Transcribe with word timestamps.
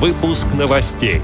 Выпуск 0.00 0.46
новостей. 0.54 1.20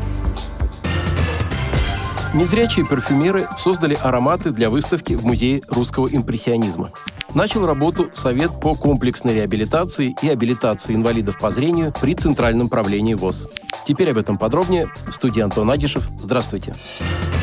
Незрячие 2.34 2.84
парфюмеры 2.84 3.48
создали 3.56 3.94
ароматы 3.94 4.50
для 4.50 4.68
выставки 4.68 5.14
в 5.14 5.24
Музее 5.24 5.62
русского 5.70 6.08
импрессионизма. 6.08 6.90
Начал 7.32 7.64
работу 7.64 8.10
Совет 8.12 8.60
по 8.60 8.74
комплексной 8.74 9.32
реабилитации 9.36 10.14
и 10.20 10.28
абилитации 10.28 10.94
инвалидов 10.94 11.38
по 11.38 11.50
зрению 11.50 11.94
при 11.98 12.14
Центральном 12.14 12.68
правлении 12.68 13.14
ВОЗ. 13.14 13.48
Теперь 13.86 14.10
об 14.10 14.18
этом 14.18 14.36
подробнее. 14.36 14.88
В 15.06 15.12
студии 15.12 15.40
Антон 15.40 15.70
Агишев. 15.70 16.06
Здравствуйте. 16.20 16.74
Здравствуйте. 16.74 17.35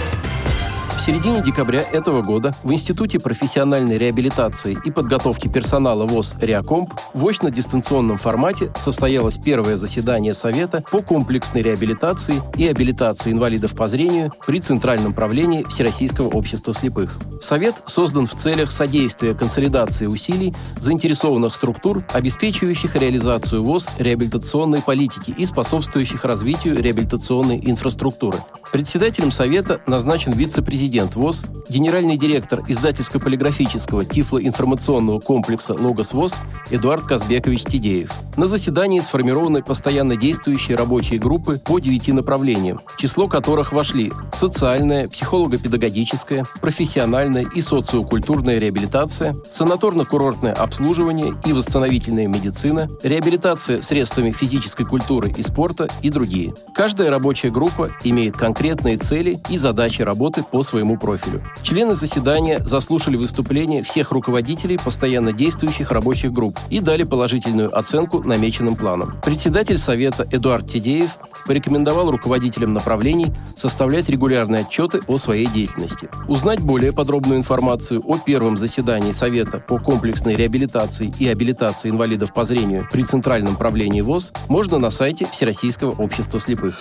В 0.97 1.05
середине 1.05 1.41
декабря 1.41 1.81
этого 1.81 2.21
года 2.21 2.55
в 2.63 2.71
Институте 2.71 3.19
профессиональной 3.19 3.97
реабилитации 3.97 4.77
и 4.85 4.91
подготовки 4.91 5.49
персонала 5.49 6.05
ВОЗ 6.05 6.35
«Реакомп» 6.39 6.93
в 7.13 7.27
очно-дистанционном 7.27 8.17
формате 8.17 8.71
состоялось 8.79 9.37
первое 9.37 9.75
заседание 9.75 10.33
Совета 10.33 10.81
по 10.91 11.01
комплексной 11.01 11.61
реабилитации 11.61 12.41
и 12.55 12.67
абилитации 12.67 13.31
инвалидов 13.31 13.75
по 13.75 13.87
зрению 13.89 14.31
при 14.45 14.61
Центральном 14.61 15.13
правлении 15.13 15.63
Всероссийского 15.63 16.29
общества 16.29 16.73
слепых. 16.73 17.17
Совет 17.41 17.83
создан 17.85 18.25
в 18.25 18.35
целях 18.35 18.71
содействия 18.71 19.33
консолидации 19.33 20.05
усилий 20.05 20.55
заинтересованных 20.77 21.53
структур, 21.53 22.03
обеспечивающих 22.13 22.95
реализацию 22.95 23.63
ВОЗ 23.63 23.89
реабилитационной 23.97 24.81
политики 24.81 25.33
и 25.35 25.45
способствующих 25.45 26.23
развитию 26.23 26.81
реабилитационной 26.81 27.59
инфраструктуры. 27.65 28.39
Председателем 28.73 29.31
Совета 29.31 29.81
назначен 29.85 30.31
вице-президент 30.31 31.11
президент 31.13 31.15
ВОЗ, 31.15 31.45
генеральный 31.69 32.17
директор 32.17 32.61
издательско-полиграфического 32.67 34.03
тифлоинформационного 34.03 35.19
комплекса 35.19 35.75
«Логос 35.75 36.13
ВОЗ» 36.13 36.33
Эдуард 36.71 37.03
Казбекович 37.05 37.65
Тидеев. 37.65 38.11
На 38.35 38.47
заседании 38.47 38.99
сформированы 38.99 39.61
постоянно 39.61 40.15
действующие 40.15 40.75
рабочие 40.75 41.19
группы 41.19 41.61
по 41.63 41.77
девяти 41.77 42.11
направлениям, 42.11 42.79
число 42.97 43.27
которых 43.27 43.73
вошли 43.73 44.11
социальная, 44.33 45.07
психолого-педагогическая, 45.07 46.45
профессиональная 46.59 47.45
и 47.53 47.61
социокультурная 47.61 48.57
реабилитация, 48.57 49.35
санаторно-курортное 49.51 50.53
обслуживание 50.53 51.35
и 51.45 51.53
восстановительная 51.53 52.27
медицина, 52.27 52.89
реабилитация 53.03 53.83
средствами 53.83 54.31
физической 54.31 54.85
культуры 54.85 55.31
и 55.37 55.43
спорта 55.43 55.87
и 56.01 56.09
другие. 56.09 56.55
Каждая 56.73 57.11
рабочая 57.11 57.51
группа 57.51 57.91
имеет 58.03 58.35
конкретные 58.35 58.62
цели 58.97 59.39
и 59.49 59.57
задачи 59.57 60.01
работы 60.01 60.43
по 60.43 60.63
своему 60.63 60.97
профилю. 60.97 61.41
Члены 61.61 61.95
заседания 61.95 62.59
заслушали 62.59 63.17
выступления 63.17 63.83
всех 63.83 64.11
руководителей 64.11 64.77
постоянно 64.77 65.33
действующих 65.33 65.91
рабочих 65.91 66.31
групп 66.31 66.57
и 66.69 66.79
дали 66.79 67.03
положительную 67.03 67.77
оценку 67.77 68.23
намеченным 68.23 68.75
планам. 68.75 69.15
Председатель 69.23 69.77
Совета 69.77 70.25
Эдуард 70.31 70.71
Тедеев 70.71 71.17
порекомендовал 71.45 72.09
руководителям 72.09 72.73
направлений 72.73 73.33
составлять 73.55 74.09
регулярные 74.09 74.61
отчеты 74.61 75.01
о 75.07 75.17
своей 75.17 75.47
деятельности. 75.47 76.09
Узнать 76.27 76.61
более 76.61 76.93
подробную 76.93 77.39
информацию 77.39 78.01
о 78.05 78.17
первом 78.17 78.57
заседании 78.57 79.11
Совета 79.11 79.59
по 79.59 79.77
комплексной 79.77 80.35
реабилитации 80.35 81.13
и 81.19 81.27
абилитации 81.27 81.89
инвалидов 81.89 82.33
по 82.33 82.45
зрению 82.45 82.87
при 82.91 83.03
Центральном 83.03 83.57
правлении 83.57 84.01
ВОЗ 84.01 84.31
можно 84.47 84.79
на 84.79 84.89
сайте 84.89 85.27
Всероссийского 85.31 85.91
общества 85.91 86.39
слепых. 86.39 86.79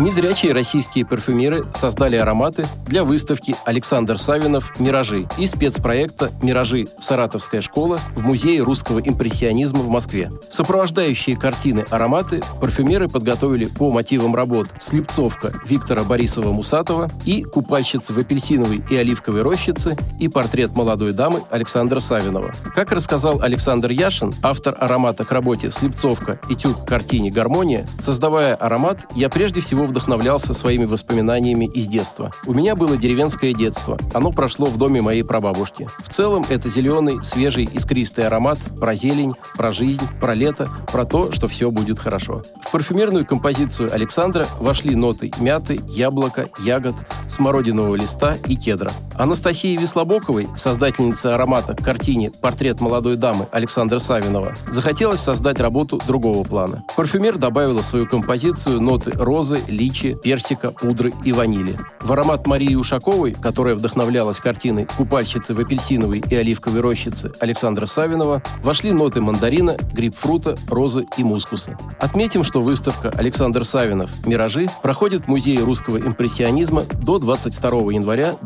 Незрячие 0.00 0.54
российские 0.54 1.04
парфюмеры 1.04 1.66
создали 1.74 2.16
ароматы 2.16 2.66
для 2.86 3.04
выставки 3.04 3.54
«Александр 3.66 4.18
Савинов. 4.18 4.80
Миражи» 4.80 5.28
и 5.36 5.46
спецпроекта 5.46 6.32
«Миражи. 6.40 6.88
Саратовская 6.98 7.60
школа» 7.60 8.00
в 8.16 8.24
Музее 8.24 8.62
русского 8.62 8.98
импрессионизма 9.00 9.80
в 9.80 9.90
Москве. 9.90 10.32
Сопровождающие 10.48 11.36
картины 11.36 11.84
ароматы 11.90 12.42
парфюмеры 12.62 13.10
подготовили 13.10 13.66
по 13.66 13.90
мотивам 13.90 14.34
работ 14.34 14.68
«Слепцовка» 14.80 15.52
Виктора 15.66 16.02
Борисова-Мусатова 16.02 17.12
и 17.26 17.42
«Купальщица 17.42 18.14
в 18.14 18.18
апельсиновой 18.18 18.82
и 18.88 18.96
оливковой 18.96 19.42
рощице» 19.42 19.98
и 20.18 20.28
портрет 20.28 20.74
молодой 20.74 21.12
дамы 21.12 21.42
Александра 21.50 22.00
Савинова. 22.00 22.54
Как 22.74 22.90
рассказал 22.92 23.42
Александр 23.42 23.90
Яшин, 23.90 24.34
автор 24.42 24.74
аромата 24.80 25.26
к 25.26 25.30
работе 25.32 25.70
«Слепцовка. 25.70 26.40
Этюд 26.48 26.84
к 26.84 26.88
картине 26.88 27.30
«Гармония», 27.30 27.86
создавая 27.98 28.54
аромат, 28.54 29.00
я 29.14 29.28
прежде 29.28 29.60
всего 29.60 29.89
вдохновлялся 29.90 30.54
своими 30.54 30.84
воспоминаниями 30.86 31.66
из 31.66 31.86
детства. 31.86 32.32
У 32.46 32.54
меня 32.54 32.74
было 32.74 32.96
деревенское 32.96 33.52
детство. 33.52 33.98
Оно 34.14 34.32
прошло 34.32 34.66
в 34.66 34.78
доме 34.78 35.02
моей 35.02 35.22
прабабушки. 35.22 35.88
В 35.98 36.08
целом, 36.08 36.46
это 36.48 36.68
зеленый, 36.68 37.22
свежий, 37.22 37.64
искристый 37.64 38.26
аромат 38.26 38.58
про 38.78 38.94
зелень, 38.94 39.34
про 39.54 39.72
жизнь, 39.72 40.06
про 40.20 40.34
лето, 40.34 40.68
про 40.90 41.04
то, 41.04 41.32
что 41.32 41.48
все 41.48 41.70
будет 41.70 41.98
хорошо. 41.98 42.44
В 42.66 42.70
парфюмерную 42.70 43.26
композицию 43.26 43.92
Александра 43.92 44.46
вошли 44.58 44.94
ноты 44.94 45.30
мяты, 45.38 45.80
яблока, 45.88 46.48
ягод, 46.60 46.94
смородинового 47.28 47.96
листа 47.96 48.36
и 48.46 48.56
кедра. 48.56 48.92
Анастасии 49.20 49.76
Веслобоковой, 49.76 50.48
создательнице 50.56 51.26
аромата 51.26 51.74
к 51.74 51.84
картине 51.84 52.30
«Портрет 52.30 52.80
молодой 52.80 53.16
дамы» 53.16 53.46
Александра 53.52 53.98
Савинова, 53.98 54.54
захотелось 54.66 55.20
создать 55.20 55.60
работу 55.60 56.00
другого 56.06 56.42
плана. 56.42 56.84
Парфюмер 56.96 57.36
добавила 57.36 57.82
в 57.82 57.86
свою 57.86 58.06
композицию 58.06 58.80
ноты 58.80 59.10
розы, 59.10 59.60
личи, 59.68 60.16
персика, 60.22 60.70
пудры 60.70 61.12
и 61.22 61.32
ванили. 61.32 61.78
В 62.00 62.10
аромат 62.12 62.46
Марии 62.46 62.74
Ушаковой, 62.74 63.32
которая 63.32 63.74
вдохновлялась 63.74 64.38
картиной 64.38 64.86
«Купальщицы 64.86 65.52
в 65.52 65.60
апельсиновой 65.60 66.24
и 66.26 66.34
оливковой 66.34 66.80
рощице» 66.80 67.30
Александра 67.40 67.84
Савинова, 67.84 68.42
вошли 68.62 68.90
ноты 68.90 69.20
мандарина, 69.20 69.76
грейпфрута, 69.92 70.56
розы 70.70 71.04
и 71.18 71.24
мускуса. 71.24 71.76
Отметим, 71.98 72.42
что 72.42 72.62
выставка 72.62 73.10
«Александр 73.10 73.66
Савинов. 73.66 74.08
Миражи» 74.24 74.70
проходит 74.80 75.24
в 75.24 75.28
Музее 75.28 75.62
русского 75.62 75.98
импрессионизма 75.98 76.84
до 77.02 77.18
22 77.18 77.92
января 77.92 78.36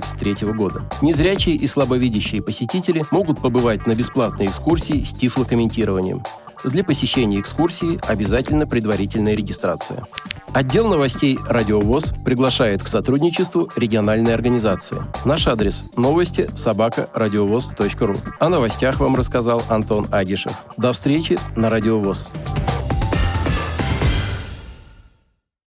2023 0.00 0.52
года. 0.52 0.82
Незрячие 1.02 1.56
и 1.56 1.66
слабовидящие 1.66 2.42
посетители 2.42 3.04
могут 3.10 3.40
побывать 3.40 3.86
на 3.86 3.94
бесплатной 3.94 4.46
экскурсии 4.46 5.04
с 5.04 5.12
тифлокомментированием. 5.12 6.22
Для 6.64 6.84
посещения 6.84 7.40
экскурсии 7.40 7.98
обязательно 8.06 8.66
предварительная 8.66 9.34
регистрация. 9.34 10.04
Отдел 10.52 10.88
новостей 10.88 11.38
«Радиовоз» 11.48 12.12
приглашает 12.24 12.82
к 12.82 12.88
сотрудничеству 12.88 13.70
региональной 13.76 14.34
организации. 14.34 15.00
Наш 15.24 15.46
адрес– 15.46 15.84
новости 15.96 16.50
собака 16.54 17.08
радиовоз.ру. 17.14 18.16
О 18.38 18.48
новостях 18.48 19.00
вам 19.00 19.14
рассказал 19.14 19.62
Антон 19.68 20.06
Агишев. 20.10 20.52
До 20.76 20.92
встречи 20.92 21.38
на 21.56 21.70
«Радиовоз». 21.70 22.30